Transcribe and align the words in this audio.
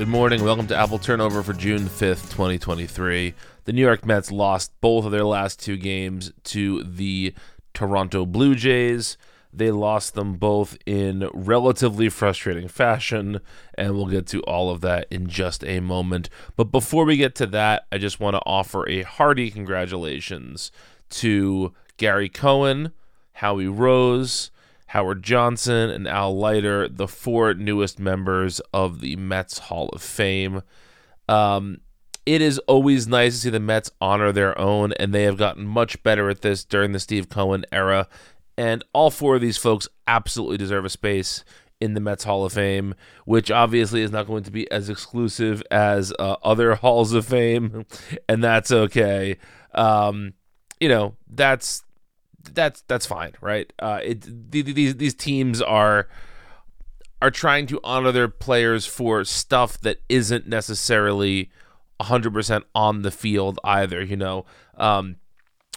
Good 0.00 0.08
morning. 0.08 0.42
Welcome 0.42 0.66
to 0.68 0.74
Apple 0.74 0.98
Turnover 0.98 1.42
for 1.42 1.52
June 1.52 1.82
5th, 1.82 2.30
2023. 2.30 3.34
The 3.66 3.72
New 3.74 3.82
York 3.82 4.06
Mets 4.06 4.32
lost 4.32 4.72
both 4.80 5.04
of 5.04 5.12
their 5.12 5.26
last 5.26 5.60
two 5.60 5.76
games 5.76 6.32
to 6.44 6.82
the 6.82 7.34
Toronto 7.74 8.24
Blue 8.24 8.54
Jays. 8.54 9.18
They 9.52 9.70
lost 9.70 10.14
them 10.14 10.36
both 10.36 10.78
in 10.86 11.28
relatively 11.34 12.08
frustrating 12.08 12.66
fashion, 12.66 13.40
and 13.74 13.94
we'll 13.94 14.06
get 14.06 14.26
to 14.28 14.40
all 14.44 14.70
of 14.70 14.80
that 14.80 15.06
in 15.10 15.28
just 15.28 15.62
a 15.64 15.80
moment. 15.80 16.30
But 16.56 16.72
before 16.72 17.04
we 17.04 17.18
get 17.18 17.34
to 17.34 17.46
that, 17.48 17.84
I 17.92 17.98
just 17.98 18.18
want 18.18 18.36
to 18.36 18.42
offer 18.46 18.88
a 18.88 19.02
hearty 19.02 19.50
congratulations 19.50 20.72
to 21.10 21.74
Gary 21.98 22.30
Cohen, 22.30 22.92
Howie 23.34 23.68
Rose, 23.68 24.50
Howard 24.90 25.22
Johnson, 25.22 25.88
and 25.88 26.08
Al 26.08 26.36
Leiter, 26.36 26.88
the 26.88 27.06
four 27.06 27.54
newest 27.54 28.00
members 28.00 28.58
of 28.74 29.00
the 29.00 29.14
Mets 29.14 29.58
Hall 29.58 29.88
of 29.90 30.02
Fame. 30.02 30.62
Um, 31.28 31.78
it 32.26 32.42
is 32.42 32.58
always 32.66 33.06
nice 33.06 33.34
to 33.34 33.40
see 33.42 33.50
the 33.50 33.60
Mets 33.60 33.92
honor 34.00 34.32
their 34.32 34.58
own, 34.58 34.92
and 34.94 35.14
they 35.14 35.22
have 35.22 35.36
gotten 35.36 35.64
much 35.64 36.02
better 36.02 36.28
at 36.28 36.42
this 36.42 36.64
during 36.64 36.90
the 36.90 36.98
Steve 36.98 37.28
Cohen 37.28 37.64
era. 37.70 38.08
And 38.58 38.84
all 38.92 39.12
four 39.12 39.36
of 39.36 39.40
these 39.40 39.56
folks 39.56 39.86
absolutely 40.08 40.56
deserve 40.56 40.84
a 40.84 40.90
space 40.90 41.44
in 41.80 41.94
the 41.94 42.00
Mets 42.00 42.24
Hall 42.24 42.44
of 42.44 42.52
Fame, 42.52 42.96
which 43.26 43.48
obviously 43.48 44.02
is 44.02 44.10
not 44.10 44.26
going 44.26 44.42
to 44.42 44.50
be 44.50 44.68
as 44.72 44.90
exclusive 44.90 45.62
as 45.70 46.12
uh, 46.18 46.34
other 46.42 46.74
halls 46.82 47.12
of 47.12 47.24
fame, 47.24 47.86
and 48.28 48.42
that's 48.42 48.72
okay. 48.72 49.38
Um, 49.72 50.34
you 50.80 50.88
know, 50.88 51.14
that's 51.28 51.84
that's 52.42 52.82
that's 52.82 53.06
fine, 53.06 53.32
right? 53.40 53.72
Uh, 53.78 54.00
it 54.02 54.50
these 54.50 54.96
these 54.96 55.14
teams 55.14 55.60
are 55.60 56.08
are 57.22 57.30
trying 57.30 57.66
to 57.66 57.80
honor 57.84 58.12
their 58.12 58.28
players 58.28 58.86
for 58.86 59.24
stuff 59.24 59.78
that 59.80 59.98
isn't 60.08 60.46
necessarily 60.46 61.50
100% 62.00 62.62
on 62.74 63.02
the 63.02 63.10
field 63.10 63.58
either, 63.62 64.02
you 64.02 64.16
know. 64.16 64.46
Um, 64.78 65.16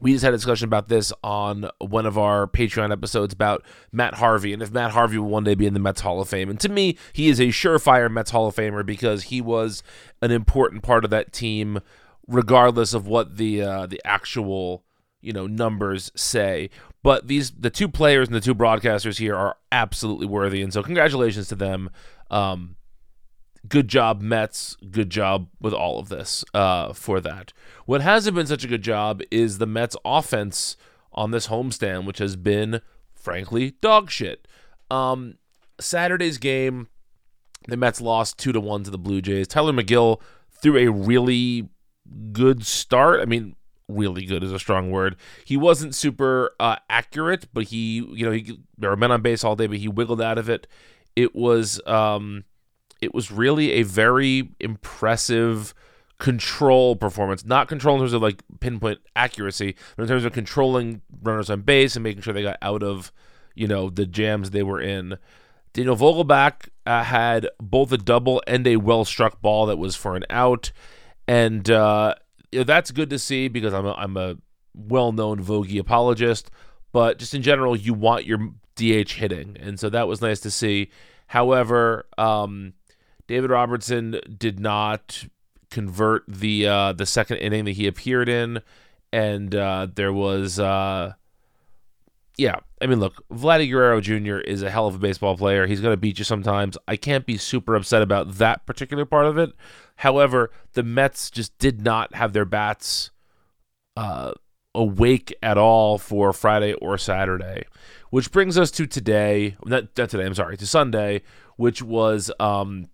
we 0.00 0.12
just 0.12 0.24
had 0.24 0.34
a 0.34 0.36
discussion 0.36 0.66
about 0.66 0.88
this 0.88 1.12
on 1.24 1.70
one 1.78 2.06
of 2.06 2.16
our 2.16 2.46
Patreon 2.46 2.92
episodes 2.92 3.32
about 3.32 3.64
Matt 3.90 4.14
Harvey 4.14 4.52
and 4.52 4.62
if 4.62 4.70
Matt 4.70 4.92
Harvey 4.92 5.18
will 5.18 5.28
one 5.28 5.44
day 5.44 5.54
be 5.54 5.66
in 5.66 5.74
the 5.74 5.80
Mets 5.80 6.00
Hall 6.00 6.20
of 6.20 6.28
Fame. 6.28 6.50
And 6.50 6.60
to 6.60 6.68
me, 6.68 6.96
he 7.12 7.28
is 7.28 7.40
a 7.40 7.48
surefire 7.48 8.10
Mets 8.10 8.30
Hall 8.30 8.46
of 8.46 8.56
Famer 8.56 8.86
because 8.86 9.24
he 9.24 9.40
was 9.40 9.82
an 10.22 10.30
important 10.30 10.82
part 10.82 11.04
of 11.04 11.10
that 11.10 11.32
team, 11.32 11.80
regardless 12.28 12.94
of 12.94 13.06
what 13.08 13.36
the 13.38 13.62
uh, 13.62 13.86
the 13.86 14.00
actual 14.04 14.84
you 15.20 15.32
know 15.32 15.46
numbers 15.46 16.10
say. 16.14 16.70
But 17.02 17.28
these 17.28 17.50
the 17.50 17.70
two 17.70 17.88
players 17.88 18.28
and 18.28 18.36
the 18.36 18.40
two 18.40 18.54
broadcasters 18.54 19.18
here 19.18 19.36
are 19.36 19.56
absolutely 19.72 20.26
worthy. 20.26 20.62
And 20.62 20.72
so 20.72 20.82
congratulations 20.82 21.48
to 21.48 21.54
them. 21.54 21.90
Um, 22.30 22.76
good 23.68 23.88
job 23.88 24.20
mets. 24.20 24.76
Good 24.90 25.10
job 25.10 25.48
with 25.60 25.72
all 25.72 25.98
of 25.98 26.08
this 26.08 26.44
uh, 26.54 26.92
for 26.92 27.20
that. 27.20 27.52
What 27.86 28.00
hasn't 28.00 28.36
been 28.36 28.46
such 28.46 28.64
a 28.64 28.68
good 28.68 28.82
job 28.82 29.22
is 29.30 29.58
the 29.58 29.66
mets 29.66 29.96
offense 30.04 30.76
on 31.12 31.30
this 31.30 31.48
homestand 31.48 32.04
which 32.04 32.18
has 32.18 32.36
been 32.36 32.80
frankly 33.14 33.74
dog 33.80 34.10
shit. 34.10 34.46
Um, 34.90 35.38
saturday's 35.80 36.38
game 36.38 36.88
the 37.66 37.76
mets 37.76 38.00
lost 38.00 38.38
two 38.38 38.52
to 38.52 38.60
one 38.60 38.84
to 38.84 38.90
the 38.90 38.98
blue 38.98 39.20
jays. 39.20 39.48
Tylor 39.48 39.72
Megill 39.72 40.20
threw 40.50 40.76
a 40.76 40.90
really 40.90 41.68
good 42.32 42.64
start. 42.64 43.20
I 43.20 43.24
mean 43.24 43.56
really 43.88 44.24
good 44.24 44.44
is 44.44 44.52
a 44.52 44.58
strong 44.58 44.90
word. 44.90 45.16
He 45.44 45.56
wasn't 45.56 45.94
super 45.94 46.52
uh, 46.60 46.76
accurate, 46.88 47.48
but 47.52 47.64
he, 47.64 48.04
you 48.12 48.26
know, 48.26 48.32
he, 48.32 48.58
there 48.76 48.90
were 48.90 48.96
men 48.96 49.10
on 49.10 49.22
base 49.22 49.42
all 49.42 49.56
day, 49.56 49.66
but 49.66 49.78
he 49.78 49.88
wiggled 49.88 50.20
out 50.20 50.38
of 50.38 50.48
it. 50.48 50.66
It 51.16 51.34
was, 51.34 51.80
um, 51.86 52.44
it 53.00 53.14
was 53.14 53.30
really 53.30 53.72
a 53.72 53.82
very 53.82 54.50
impressive 54.60 55.74
control 56.18 56.96
performance. 56.96 57.44
Not 57.44 57.68
control 57.68 57.96
in 57.96 58.02
terms 58.02 58.12
of 58.12 58.22
like 58.22 58.42
pinpoint 58.60 59.00
accuracy, 59.16 59.74
but 59.96 60.02
in 60.02 60.08
terms 60.08 60.24
of 60.24 60.32
controlling 60.32 61.00
runners 61.22 61.48
on 61.48 61.62
base 61.62 61.96
and 61.96 62.02
making 62.02 62.22
sure 62.22 62.34
they 62.34 62.42
got 62.42 62.58
out 62.60 62.82
of, 62.82 63.12
you 63.54 63.66
know, 63.66 63.88
the 63.88 64.06
jams 64.06 64.50
they 64.50 64.62
were 64.62 64.80
in. 64.80 65.18
Daniel 65.72 65.96
Vogelbach 65.96 66.68
uh, 66.86 67.04
had 67.04 67.48
both 67.60 67.92
a 67.92 67.98
double 67.98 68.42
and 68.46 68.66
a 68.66 68.76
well 68.76 69.04
struck 69.04 69.40
ball 69.40 69.66
that 69.66 69.78
was 69.78 69.96
for 69.96 70.16
an 70.16 70.24
out. 70.28 70.72
And, 71.26 71.70
uh, 71.70 72.14
you 72.52 72.60
know, 72.60 72.64
that's 72.64 72.90
good 72.90 73.10
to 73.10 73.18
see 73.18 73.48
because 73.48 73.74
I'm 73.74 73.86
a, 73.86 73.92
I'm 73.92 74.16
a 74.16 74.36
well-known 74.74 75.42
Vogie 75.42 75.78
apologist, 75.78 76.50
but 76.92 77.18
just 77.18 77.34
in 77.34 77.42
general, 77.42 77.76
you 77.76 77.94
want 77.94 78.24
your 78.24 78.52
DH 78.76 79.12
hitting, 79.12 79.56
and 79.60 79.78
so 79.78 79.90
that 79.90 80.08
was 80.08 80.20
nice 80.20 80.40
to 80.40 80.50
see. 80.50 80.90
However, 81.26 82.06
um, 82.16 82.74
David 83.26 83.50
Robertson 83.50 84.20
did 84.36 84.58
not 84.58 85.26
convert 85.70 86.24
the 86.26 86.66
uh, 86.66 86.92
the 86.92 87.06
second 87.06 87.38
inning 87.38 87.64
that 87.66 87.72
he 87.72 87.86
appeared 87.86 88.28
in, 88.28 88.62
and 89.12 89.54
uh, 89.54 89.88
there 89.94 90.12
was 90.12 90.58
uh, 90.58 91.12
yeah. 92.38 92.60
I 92.80 92.86
mean, 92.86 93.00
look, 93.00 93.22
Vladdy 93.28 93.68
Guerrero 93.68 94.00
Jr. 94.00 94.38
is 94.38 94.62
a 94.62 94.70
hell 94.70 94.86
of 94.86 94.94
a 94.94 94.98
baseball 94.98 95.36
player. 95.36 95.66
He's 95.66 95.80
going 95.80 95.92
to 95.92 96.00
beat 96.00 96.18
you 96.18 96.24
sometimes. 96.24 96.78
I 96.86 96.96
can't 96.96 97.26
be 97.26 97.36
super 97.36 97.74
upset 97.74 98.00
about 98.00 98.34
that 98.34 98.64
particular 98.64 99.04
part 99.04 99.26
of 99.26 99.36
it. 99.36 99.52
However, 99.96 100.52
the 100.74 100.84
Mets 100.84 101.30
just 101.30 101.58
did 101.58 101.82
not 101.82 102.14
have 102.14 102.32
their 102.32 102.44
bats 102.44 103.10
uh, 103.96 104.32
awake 104.72 105.34
at 105.42 105.58
all 105.58 105.98
for 105.98 106.32
Friday 106.32 106.74
or 106.74 106.96
Saturday, 106.96 107.64
which 108.10 108.30
brings 108.30 108.56
us 108.56 108.70
to 108.70 108.86
today. 108.86 109.56
Not, 109.64 109.88
not 109.98 110.08
today. 110.08 110.24
I'm 110.24 110.34
sorry, 110.34 110.56
to 110.56 110.66
Sunday, 110.66 111.22
which 111.56 111.82
was 111.82 112.30
um, 112.38 112.88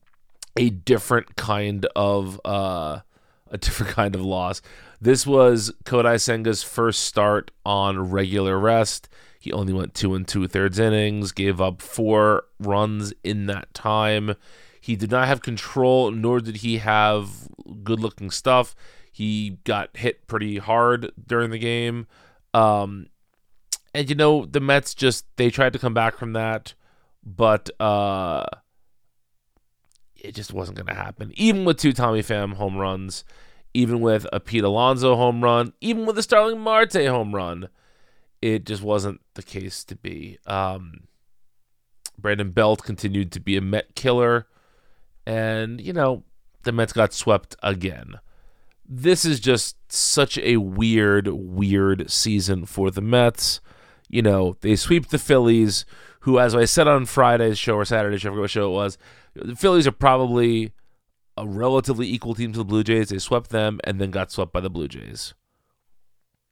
a 0.57 0.71
different 0.71 1.37
kind 1.37 1.87
of 1.95 2.41
uh, 2.47 3.01
a 3.51 3.59
different 3.59 3.93
kind 3.95 4.15
of 4.15 4.23
loss. 4.23 4.63
This 5.05 5.27
was 5.27 5.71
Kodai 5.85 6.15
Senga's 6.15 6.63
first 6.63 7.03
start 7.03 7.51
on 7.67 8.11
regular 8.11 8.59
rest. 8.59 9.07
He 9.39 9.53
only 9.53 9.75
went 9.75 9.93
two 9.93 10.15
and 10.15 10.27
two 10.27 10.49
thirds 10.49 10.79
innings, 10.79 11.31
gave 11.31 11.61
up 11.61 11.83
four 11.83 12.45
runs 12.59 13.13
in 13.23 13.45
that 13.45 13.75
time. 13.75 14.35
He 14.81 14.97
did 14.97 15.11
not 15.11 15.29
have 15.29 15.43
control, 15.43 16.11
nor 16.11 16.41
did 16.41 16.57
he 16.57 16.79
have 16.79 17.51
good 17.83 18.01
looking 18.01 18.31
stuff. 18.31 18.75
He 19.13 19.59
got 19.65 19.95
hit 19.95 20.27
pretty 20.27 20.57
hard 20.57 21.13
during 21.27 21.51
the 21.51 21.59
game. 21.59 22.07
Um, 22.55 23.09
and 23.93 24.09
you 24.09 24.17
know, 24.17 24.47
the 24.47 24.61
Mets 24.61 24.95
just 24.95 25.27
they 25.37 25.51
tried 25.51 25.75
to 25.75 25.79
come 25.79 25.93
back 25.93 26.17
from 26.17 26.33
that, 26.33 26.73
but 27.23 27.69
uh 27.79 28.47
it 30.17 30.35
just 30.35 30.55
wasn't 30.55 30.79
gonna 30.79 30.95
happen. 30.95 31.31
Even 31.35 31.67
with 31.67 31.77
two 31.77 31.93
Tommy 31.93 32.23
Pham 32.23 32.55
home 32.55 32.79
runs, 32.79 33.23
even 33.75 34.01
with 34.01 34.27
a 34.33 34.41
Pete 34.41 34.65
Alonso 34.65 35.17
home 35.17 35.43
run, 35.45 35.73
even 35.81 36.07
with 36.07 36.17
a 36.17 36.23
Starling 36.23 36.61
Marte 36.61 37.07
home 37.07 37.35
run, 37.35 37.69
it 38.41 38.65
just 38.65 38.83
wasn't 38.83 39.21
the 39.35 39.43
case 39.43 39.85
to 39.85 39.97
be. 39.97 40.39
Um 40.47 41.09
Brandon 42.17 42.51
Belt 42.53 42.85
continued 42.85 43.33
to 43.33 43.41
be 43.41 43.57
a 43.57 43.61
Met 43.61 43.95
killer. 43.97 44.47
And, 45.27 45.81
you 45.81 45.93
know, 45.93 46.23
the 46.63 46.71
Mets 46.71 46.93
got 46.93 47.13
swept 47.13 47.57
again. 47.63 48.21
this 48.87 49.25
is 49.25 49.41
just 49.41 49.77
such 49.91 50.39
a 50.39 50.59
weird, 50.59 51.29
weird 51.29 52.11
season 52.11 52.67
for 52.67 52.91
the 52.91 53.01
Mets. 53.01 53.61
You 54.09 54.23
know, 54.23 54.57
they 54.61 54.77
sweep 54.77 55.09
the 55.09 55.19
Phillies, 55.19 55.85
who, 56.21 56.39
as 56.39 56.55
I 56.55 56.67
said 56.67 56.87
on 56.87 57.07
Friday's 57.07 57.59
show 57.59 57.77
or 57.77 57.85
Saturday's 57.85 58.21
show, 58.21 58.29
I 58.29 58.33
forget 58.33 58.41
what 58.43 58.51
show 58.51 58.71
it 58.71 58.75
was, 58.75 58.99
the 59.35 59.57
Phillies 59.57 59.87
are 59.87 59.93
probably 59.93 60.73
a 61.37 61.47
relatively 61.47 62.09
equal 62.09 62.35
team 62.35 62.53
to 62.53 62.59
the 62.59 62.65
Blue 62.65 62.85
Jays. 62.85 63.09
They 63.09 63.19
swept 63.19 63.51
them 63.51 63.81
and 63.85 64.01
then 64.01 64.11
got 64.11 64.31
swept 64.31 64.53
by 64.53 64.61
the 64.61 64.71
Blue 64.71 64.89
Jays. 64.89 65.35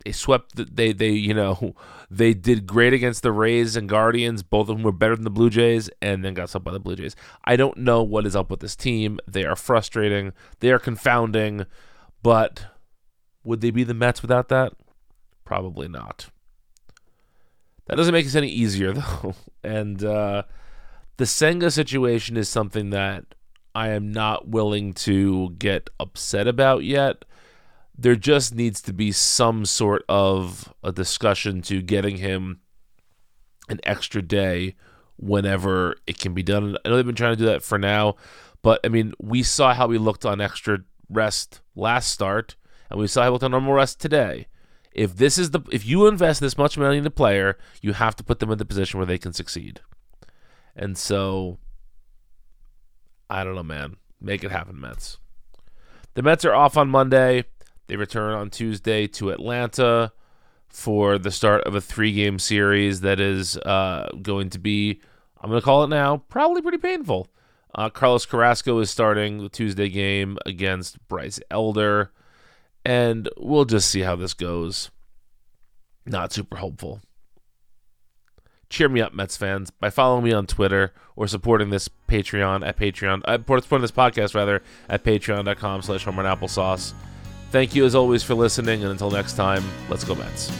They 0.04 0.12
swept. 0.12 0.56
The, 0.56 0.64
they 0.64 0.92
they 0.92 1.10
you 1.10 1.34
know 1.34 1.74
they 2.10 2.34
did 2.34 2.66
great 2.66 2.92
against 2.92 3.22
the 3.22 3.32
Rays 3.32 3.76
and 3.76 3.88
Guardians. 3.88 4.42
Both 4.42 4.68
of 4.68 4.76
them 4.76 4.82
were 4.82 4.92
better 4.92 5.14
than 5.14 5.24
the 5.24 5.30
Blue 5.30 5.50
Jays, 5.50 5.88
and 6.00 6.24
then 6.24 6.34
got 6.34 6.50
swept 6.50 6.64
by 6.64 6.72
the 6.72 6.80
Blue 6.80 6.96
Jays. 6.96 7.14
I 7.44 7.56
don't 7.56 7.78
know 7.78 8.02
what 8.02 8.26
is 8.26 8.36
up 8.36 8.50
with 8.50 8.60
this 8.60 8.76
team. 8.76 9.20
They 9.26 9.44
are 9.44 9.56
frustrating. 9.56 10.32
They 10.60 10.70
are 10.70 10.78
confounding. 10.78 11.66
But 12.22 12.66
would 13.44 13.60
they 13.60 13.70
be 13.70 13.84
the 13.84 13.94
Mets 13.94 14.22
without 14.22 14.48
that? 14.48 14.72
Probably 15.44 15.88
not. 15.88 16.30
That 17.86 17.96
doesn't 17.96 18.12
make 18.12 18.26
it 18.26 18.34
any 18.34 18.48
easier 18.48 18.92
though. 18.92 19.34
And 19.62 20.02
uh, 20.04 20.44
the 21.16 21.26
Senga 21.26 21.70
situation 21.70 22.36
is 22.36 22.48
something 22.48 22.90
that 22.90 23.34
I 23.74 23.88
am 23.88 24.12
not 24.12 24.48
willing 24.48 24.92
to 24.94 25.50
get 25.58 25.90
upset 25.98 26.46
about 26.46 26.84
yet. 26.84 27.24
There 27.96 28.16
just 28.16 28.54
needs 28.54 28.80
to 28.82 28.92
be 28.92 29.12
some 29.12 29.64
sort 29.64 30.04
of 30.08 30.72
a 30.82 30.92
discussion 30.92 31.62
to 31.62 31.82
getting 31.82 32.18
him 32.18 32.60
an 33.68 33.80
extra 33.84 34.22
day 34.22 34.76
whenever 35.16 35.96
it 36.06 36.18
can 36.18 36.34
be 36.34 36.42
done. 36.42 36.76
I 36.84 36.88
know 36.88 36.96
they've 36.96 37.06
been 37.06 37.14
trying 37.14 37.36
to 37.36 37.42
do 37.42 37.46
that 37.46 37.62
for 37.62 37.78
now, 37.78 38.16
but 38.62 38.80
I 38.84 38.88
mean, 38.88 39.14
we 39.20 39.42
saw 39.42 39.74
how 39.74 39.86
we 39.86 39.98
looked 39.98 40.26
on 40.26 40.40
extra 40.40 40.78
rest 41.08 41.60
last 41.74 42.10
start, 42.10 42.56
and 42.90 42.98
we 42.98 43.06
saw 43.06 43.22
how 43.22 43.28
we 43.28 43.32
looked 43.32 43.44
on 43.44 43.50
normal 43.52 43.74
rest 43.74 44.00
today. 44.00 44.46
If 44.92 45.16
this 45.16 45.38
is 45.38 45.52
the 45.52 45.60
if 45.70 45.86
you 45.86 46.06
invest 46.06 46.40
this 46.40 46.58
much 46.58 46.76
money 46.76 46.98
in 46.98 47.06
a 47.06 47.10
player, 47.10 47.56
you 47.80 47.94
have 47.94 48.16
to 48.16 48.24
put 48.24 48.40
them 48.40 48.50
in 48.50 48.58
the 48.58 48.64
position 48.64 48.98
where 48.98 49.06
they 49.06 49.18
can 49.18 49.32
succeed. 49.32 49.80
And 50.76 50.98
so 50.98 51.58
I 53.32 53.44
don't 53.44 53.54
know, 53.54 53.62
man. 53.62 53.96
Make 54.20 54.44
it 54.44 54.50
happen, 54.50 54.78
Mets. 54.78 55.16
The 56.12 56.22
Mets 56.22 56.44
are 56.44 56.52
off 56.52 56.76
on 56.76 56.90
Monday. 56.90 57.46
They 57.86 57.96
return 57.96 58.34
on 58.34 58.50
Tuesday 58.50 59.06
to 59.06 59.30
Atlanta 59.30 60.12
for 60.68 61.16
the 61.16 61.30
start 61.30 61.64
of 61.64 61.74
a 61.74 61.80
three 61.80 62.12
game 62.12 62.38
series 62.38 63.00
that 63.00 63.20
is 63.20 63.56
uh, 63.56 64.10
going 64.20 64.50
to 64.50 64.58
be, 64.58 65.00
I'm 65.40 65.48
going 65.48 65.62
to 65.62 65.64
call 65.64 65.82
it 65.82 65.88
now, 65.88 66.18
probably 66.28 66.60
pretty 66.60 66.76
painful. 66.76 67.26
Uh, 67.74 67.88
Carlos 67.88 68.26
Carrasco 68.26 68.78
is 68.80 68.90
starting 68.90 69.38
the 69.38 69.48
Tuesday 69.48 69.88
game 69.88 70.36
against 70.44 70.98
Bryce 71.08 71.40
Elder, 71.50 72.12
and 72.84 73.30
we'll 73.38 73.64
just 73.64 73.90
see 73.90 74.00
how 74.00 74.14
this 74.14 74.34
goes. 74.34 74.90
Not 76.04 76.34
super 76.34 76.56
hopeful 76.56 77.00
cheer 78.72 78.88
me 78.88 79.00
up, 79.00 79.12
Mets 79.12 79.36
fans, 79.36 79.70
by 79.70 79.90
following 79.90 80.24
me 80.24 80.32
on 80.32 80.46
Twitter 80.46 80.92
or 81.14 81.28
supporting 81.28 81.70
this 81.70 81.88
Patreon 82.08 82.66
at 82.66 82.76
Patreon, 82.76 83.22
uh, 83.26 83.36
supporting 83.60 83.82
this 83.82 83.92
podcast 83.92 84.34
rather 84.34 84.62
at 84.88 85.04
patreon.com 85.04 85.82
slash 85.82 86.04
home 86.04 86.18
run 86.18 86.36
applesauce. 86.36 86.94
Thank 87.50 87.74
you 87.74 87.84
as 87.84 87.94
always 87.94 88.22
for 88.22 88.34
listening, 88.34 88.82
and 88.82 88.90
until 88.90 89.10
next 89.10 89.34
time, 89.34 89.62
let's 89.90 90.04
go 90.04 90.14
Mets. 90.14 90.50